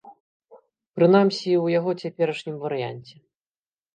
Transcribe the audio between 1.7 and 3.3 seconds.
яго цяперашнім варыянце.